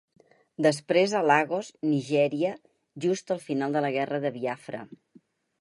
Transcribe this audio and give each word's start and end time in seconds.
Després 0.65 1.13
a 1.19 1.21
Lagos, 1.31 1.69
Nigeria, 1.91 2.55
just 3.07 3.37
al 3.37 3.45
final 3.47 3.79
de 3.79 3.87
la 3.87 3.95
guerra 4.01 4.25
de 4.25 4.37
Biafra. 4.39 4.85